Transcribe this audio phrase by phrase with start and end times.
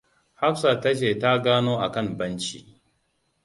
[0.41, 2.59] Hafsat ta ce ta gano akan banci.